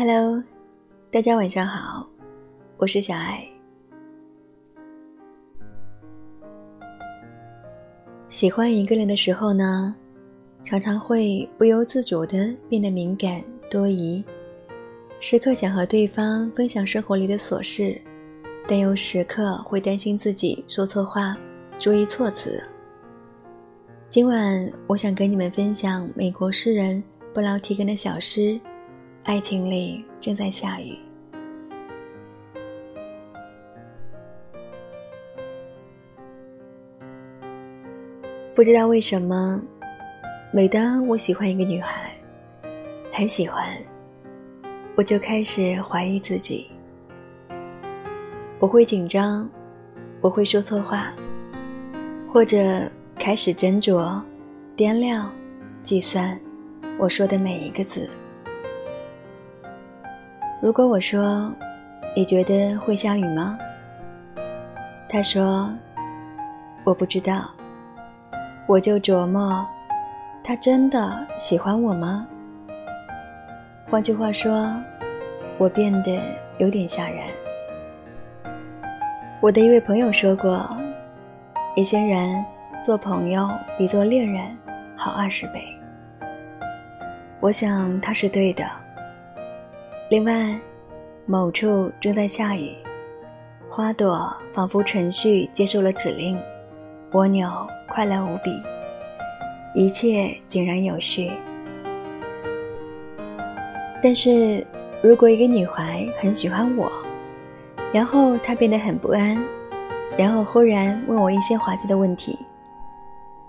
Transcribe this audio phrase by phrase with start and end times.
[0.00, 0.40] Hello，
[1.10, 2.06] 大家晚上好，
[2.76, 3.44] 我是小爱。
[8.28, 9.92] 喜欢一个人的时候呢，
[10.62, 14.24] 常常会不由自主的变得敏感多疑，
[15.18, 18.00] 时刻想和对方分享生活里的琐事，
[18.68, 21.36] 但又时刻会担心自己说错话，
[21.76, 22.62] 注意措辞。
[24.08, 27.02] 今晚我想跟你们分享美国诗人
[27.34, 28.40] 布劳提根的小诗
[29.28, 30.96] 《爱情里正在下雨》。
[38.54, 39.60] 不知道为什么，
[40.50, 42.10] 每当我喜欢一个女孩，
[43.12, 43.62] 很喜欢，
[44.96, 46.66] 我就开始怀疑自己。
[48.58, 49.46] 我会紧张，
[50.22, 51.12] 我会说错话，
[52.32, 54.18] 或者开始斟酌、
[54.74, 55.30] 掂量、
[55.82, 56.40] 计算
[56.98, 58.08] 我说的每一个字。
[60.60, 61.52] 如果我说
[62.16, 63.56] ：“你觉得会下雨吗？”
[65.08, 65.72] 他说
[66.82, 67.48] ：“我不知道。”
[68.66, 69.64] 我就琢磨，
[70.42, 72.26] 他真的喜欢我吗？
[73.86, 74.68] 换句话说，
[75.58, 76.20] 我变得
[76.58, 77.24] 有点吓人。
[79.40, 80.68] 我的一位朋友说过，
[81.76, 82.44] 一些人
[82.82, 83.48] 做朋友
[83.78, 84.44] 比做恋人
[84.96, 85.62] 好二十倍。
[87.40, 88.64] 我想他是对的。
[90.10, 90.58] 另外，
[91.26, 92.74] 某处正在下雨，
[93.68, 96.40] 花朵仿佛程序接受了指令。
[97.12, 97.46] 蜗牛
[97.86, 98.50] 快乐无比，
[99.74, 101.30] 一切井然有序。
[104.02, 104.66] 但是，
[105.02, 106.90] 如果一个女孩很喜欢我，
[107.92, 109.36] 然后她变得很不安，
[110.16, 112.38] 然后忽然问我一些滑稽的问题，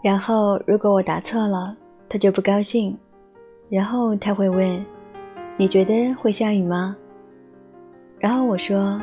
[0.01, 1.73] 然后如果我答错了，
[2.09, 2.97] 她就不高兴，
[3.69, 4.85] 然后她会问
[5.59, 6.95] ：“你觉得会下雨吗？”
[8.17, 8.99] 然后我说：“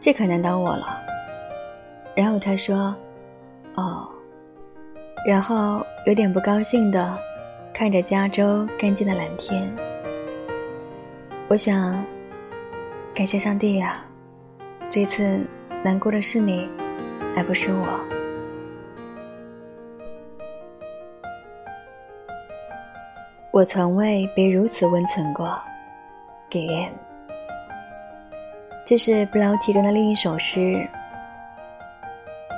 [0.00, 0.98] 这可难倒我了。”
[2.16, 2.92] 然后他说。
[3.76, 4.08] 哦，
[5.26, 7.18] 然后有点不高兴的
[7.72, 9.68] 看着加州干净的蓝天。
[11.48, 12.04] 我想，
[13.12, 14.04] 感谢上帝呀，
[14.88, 15.44] 这次
[15.82, 16.68] 难过的是你，
[17.36, 18.00] 而不是我。
[23.50, 25.60] 我从未被如此温存过，
[26.54, 26.92] 给 M。
[28.86, 30.88] 这是布劳提根的另一首诗。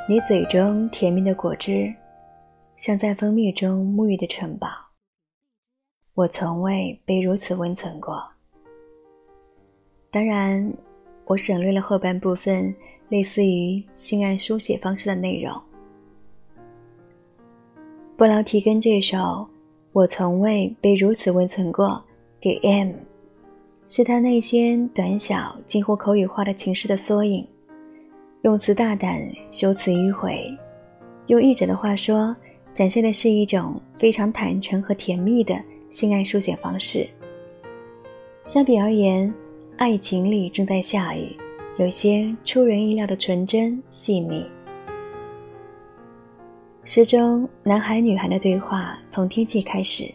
[0.07, 1.91] 你嘴中甜蜜的果汁，
[2.77, 4.69] 像在蜂蜜中沐浴的城堡。
[6.13, 8.23] 我从未被如此温存过。
[10.11, 10.71] 当然，
[11.25, 12.75] 我省略了后半部分
[13.09, 15.59] 类似于性爱书写方式的内容。
[18.15, 19.17] 布劳提根这首
[19.93, 21.87] 《我从未被如此温存过》
[22.39, 22.93] 给 M，
[23.89, 27.47] 是他内心短小、近乎口语化的情诗的缩影。
[28.43, 30.53] 用词大胆，修辞迂回，
[31.27, 32.35] 用译者的话说，
[32.75, 35.57] 展现的是一种非常坦诚和甜蜜的
[35.89, 37.09] 性爱书写方式。
[38.45, 39.29] 相比而言，
[39.77, 41.37] 《爱情里正在下雨》
[41.83, 44.45] 有些出人意料的纯真细腻。
[46.85, 50.13] 诗中男孩女孩的对话从天气开始：“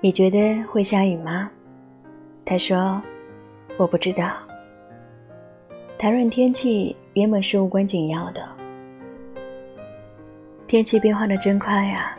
[0.00, 1.50] 你觉得会下雨吗？”
[2.48, 3.02] 他说
[3.76, 4.32] ：“我不知道。”
[5.98, 8.48] 谈论天气原本是无关紧要的，
[10.68, 12.16] 天气变化的真快呀，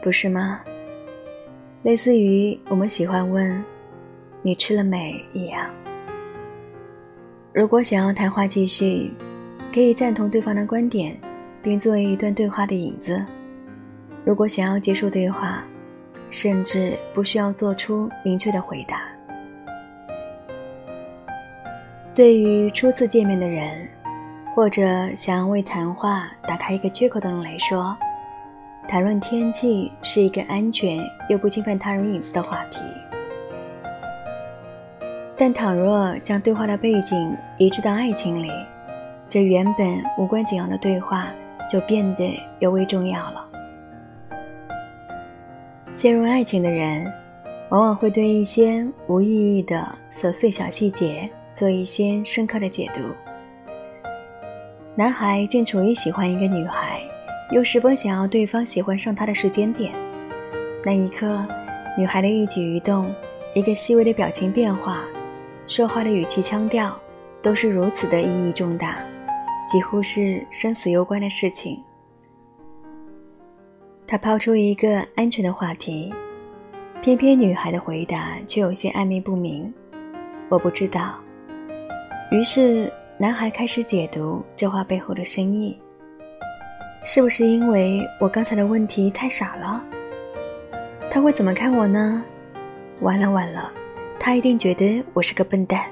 [0.00, 0.62] 不是吗？
[1.82, 3.62] 类似于我们喜欢问
[4.40, 5.70] “你吃了没”一样。
[7.52, 9.12] 如果想要谈话继续，
[9.70, 11.14] 可以赞同对方的观点，
[11.62, 13.18] 并作为一段对话的引子；
[14.24, 15.62] 如果想要结束对话，
[16.30, 19.02] 甚至不需要做出明确的回答。
[22.16, 23.86] 对于初次见面的人，
[24.54, 24.82] 或者
[25.14, 27.94] 想要为谈话打开一个缺口的人来说，
[28.88, 30.98] 谈论天气是一个安全
[31.28, 32.80] 又不侵犯他人隐私的话题。
[35.36, 38.50] 但倘若将对话的背景移植到爱情里，
[39.28, 41.26] 这原本无关紧要的对话
[41.68, 43.46] 就变得尤为重要了。
[45.92, 47.12] 陷入爱情的人，
[47.68, 51.30] 往往会对一些无意义的琐碎小细节。
[51.56, 53.00] 做一些深刻的解读。
[54.94, 57.00] 男孩正处于喜欢一个女孩，
[57.50, 59.94] 又十分想要对方喜欢上他的时间点。
[60.84, 61.42] 那一刻，
[61.96, 63.10] 女孩的一举一动，
[63.54, 65.02] 一个细微的表情变化，
[65.66, 66.94] 说话的语气腔调，
[67.40, 69.02] 都是如此的意义重大，
[69.66, 71.82] 几乎是生死攸关的事情。
[74.06, 76.12] 他抛出一个安全的话题，
[77.00, 79.72] 偏偏女孩的回答却有些暧昧不明。
[80.50, 81.14] 我不知道。
[82.30, 85.78] 于是男孩开始解读这话背后的深意。
[87.04, 89.80] 是不是因为我刚才的问题太傻了？
[91.08, 92.22] 他会怎么看我呢？
[93.00, 93.70] 完了完了，
[94.18, 95.82] 他一定觉得我是个笨蛋。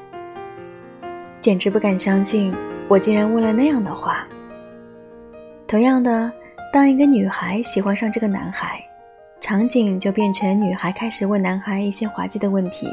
[1.40, 2.52] 简直不敢相信，
[2.88, 4.26] 我竟然问了那样的话。
[5.68, 6.32] 同样的，
[6.72, 8.80] 当一个女孩喜欢上这个男孩，
[9.40, 12.88] 场景就变成女孩开始问男孩一些滑稽的问题，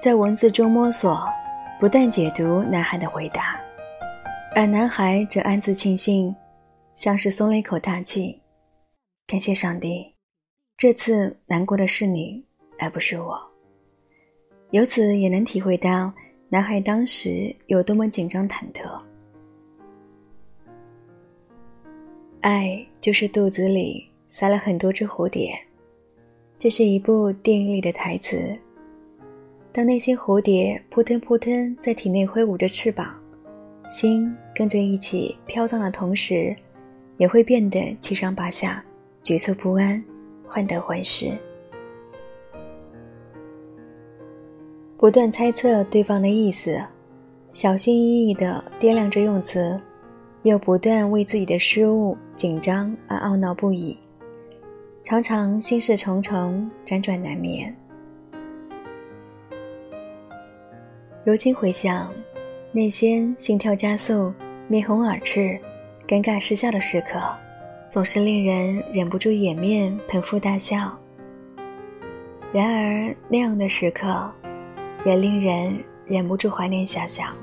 [0.00, 1.22] 在文字中摸索，
[1.80, 3.58] 不断解读男孩的回答，
[4.54, 6.34] 而男孩则暗自庆幸。
[6.94, 8.38] 像是松了一口大气，
[9.26, 10.14] 感谢上帝，
[10.76, 12.44] 这次难过的是你，
[12.78, 13.40] 而不是我。
[14.72, 16.12] 由此也能体会到
[16.50, 19.00] 男孩当时有多么紧张忐忑。
[22.42, 25.58] 爱就是肚子里塞了很多只蝴蝶，
[26.58, 28.54] 这是一部电影里的台词。
[29.72, 33.14] 当那些蝴蝶扑腾扑腾在体内挥舞着翅膀，
[33.88, 36.56] 心跟着一起飘荡的同时。
[37.16, 38.82] 也会变得七上八下，
[39.22, 40.02] 局促不安，
[40.48, 41.36] 患得患失，
[44.96, 46.82] 不断猜测对方的意思，
[47.50, 49.78] 小心翼翼地掂量着用词，
[50.44, 53.98] 又不断为自己的失误紧张而懊恼不已，
[55.02, 57.76] 常常心事重重，辗转难眠。
[61.22, 62.10] 如今回想，
[62.72, 64.32] 那些心跳加速、
[64.68, 65.58] 面红耳赤。
[66.08, 67.20] 尴尬失笑的时刻，
[67.88, 70.98] 总是令人忍不住掩面捧腹大笑。
[72.52, 74.32] 然而那样的时刻，
[75.04, 77.36] 也令人忍不住怀念遐想。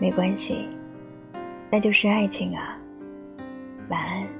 [0.00, 0.66] 没关系，
[1.70, 2.76] 那就是爱情啊。
[3.90, 4.39] 晚安。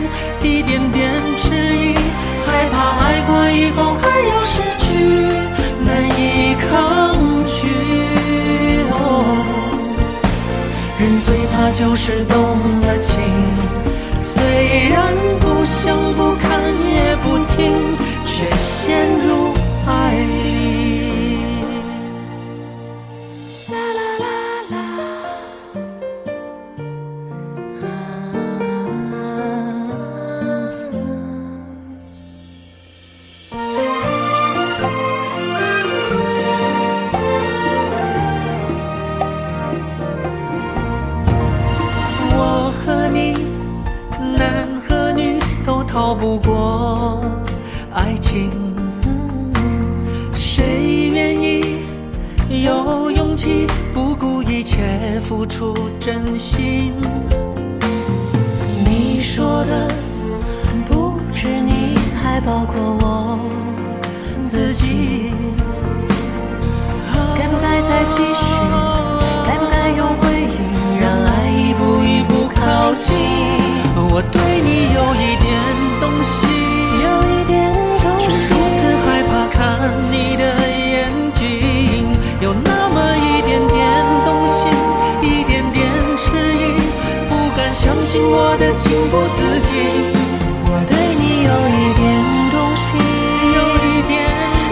[11.73, 12.37] 就是动
[12.81, 13.15] 了情，
[54.61, 56.93] 一切付出真心？
[58.85, 59.87] 你说的
[60.85, 63.39] 不止你，还包括我
[64.43, 65.31] 自己。
[67.35, 68.90] 该不该再继续？
[89.11, 89.75] 不自己，
[90.63, 92.01] 我对你有一点
[92.49, 92.87] 动心，
[93.51, 94.15] 有一点，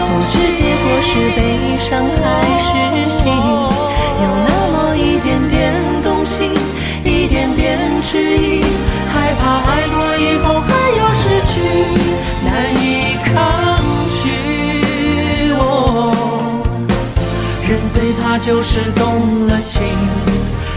[0.24, 1.38] 知结果是悲
[1.78, 2.24] 伤还
[2.64, 2.68] 是
[3.10, 6.56] 喜，有那么一点点动心，
[7.04, 8.64] 一点点迟疑，
[9.12, 11.60] 害怕爱过以后还要失去，
[12.42, 12.48] 难
[12.80, 13.28] 以抗
[14.22, 15.52] 拒。
[15.52, 16.16] 哦
[17.68, 19.82] 人最怕就是动了情，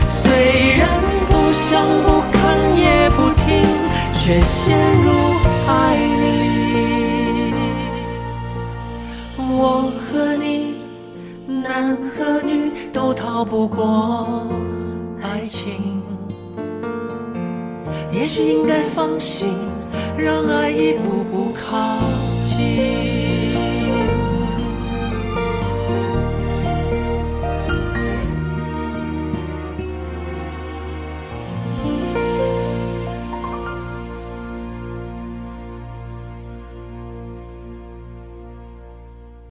[0.10, 1.13] 虽然。
[1.34, 3.66] 不想不看也不听，
[4.14, 5.10] 却陷入
[5.68, 7.54] 爱里。
[9.56, 10.76] 我和你，
[11.48, 14.48] 男和女，都逃不过
[15.24, 16.04] 爱情。
[18.12, 19.56] 也许应该放心，
[20.16, 21.98] 让爱一步步靠
[22.46, 23.23] 近。